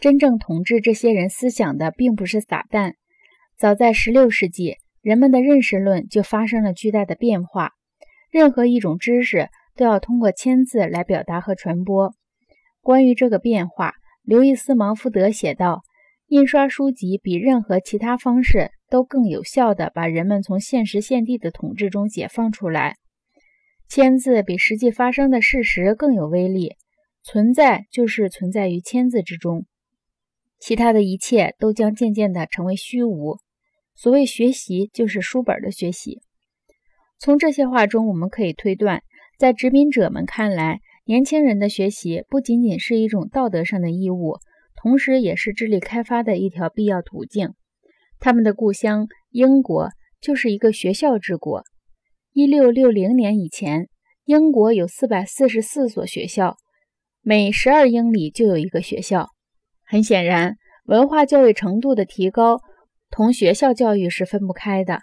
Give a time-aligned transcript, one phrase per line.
[0.00, 2.94] 真正统治这些人思想的并不是撒旦。
[3.56, 7.72] 早在16世纪，人们的认识论就发生了巨大的变化。
[8.30, 12.12] 任何一种知识都要通过签字来表达和传播。
[12.80, 15.82] 关于这个变化，刘易斯·芒福德写道
[16.28, 22.96] ：“印刷书籍比任何其他方式都更有效地把人们从现实现地的统治中解放出来。
[23.88, 26.76] 签字比实际发生的事实更有威力。
[27.24, 29.66] 存在就是存在于签字之中，
[30.58, 33.36] 其他的一切都将渐渐地成为虚无。
[33.94, 36.20] 所谓学习，就是书本的学习。”
[37.18, 39.02] 从这些话中，我们可以推断，
[39.38, 40.80] 在殖民者们看来。
[41.04, 44.36] 年轻人的学习不仅仅是一种道德上的义务，
[44.76, 47.54] 同时也是智力开发的一条必要途径。
[48.20, 49.88] 他们的故乡英国
[50.20, 51.64] 就是一个学校之国。
[52.34, 53.88] 一六六零年以前，
[54.26, 56.58] 英国有四百四十四所学校，
[57.22, 59.30] 每十二英里就有一个学校。
[59.88, 62.60] 很显然，文化教育程度的提高
[63.10, 65.00] 同学校教育是分不开的。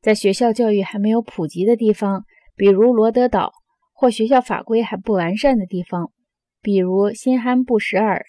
[0.00, 2.24] 在学校教育还没有普及的地方，
[2.56, 3.52] 比如罗德岛。
[3.92, 6.10] 或学校法规还不完善的地方，
[6.62, 8.24] 比如新罕布什尔，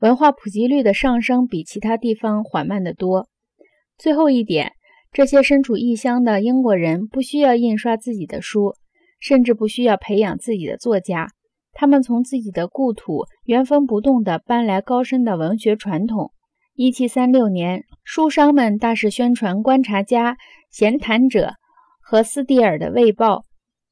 [0.00, 3.26] 文化普及率的上升比其他地方缓慢得多。
[3.96, 4.72] 最后一点，
[5.12, 8.74] 这些身处异乡的英国人不需要印刷自己的书，
[9.18, 11.30] 甚至不需要培养自己的作家，
[11.72, 16.32] 他们从自己的故土原封不动地搬来高深的文学传统。
[16.76, 20.32] 1736年，书商们大肆宣传《观察家》
[20.70, 21.46] 《闲谈者》
[22.00, 23.36] 和斯蒂尔的《卫报》。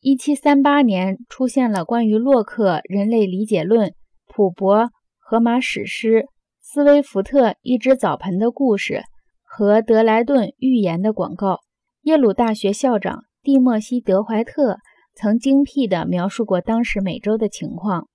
[0.00, 3.94] 一七三八年，出现了关于洛克人类理解论、
[4.26, 6.26] 普伯荷马史诗、
[6.60, 9.02] 斯威福特一只澡盆的故事
[9.44, 11.60] 和德莱顿预言的广告。
[12.02, 14.78] 耶鲁大学校长蒂莫西·德怀特
[15.14, 18.08] 曾精辟地描述过当时美洲的情况。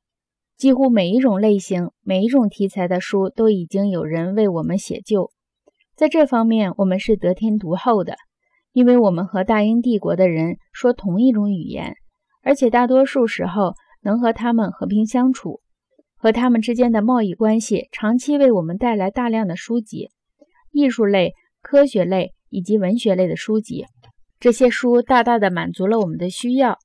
[0.58, 5.30] 几乎每一种类型、每一种题材的书都已经有人为我们写就，
[5.96, 8.16] 在这方面我们是得天独厚的。
[8.74, 11.96] 因为我们和大英帝国的人说同一种语言，
[12.44, 15.62] 而且大多数时候能和他们和平相处，
[16.16, 20.10] 和他们之间的贸易关系长期为我们带来大量的书籍、
[20.72, 23.86] 艺术类、科学类以及文学类的书籍。
[24.40, 26.78] 这些书大大的满足了我们的需要。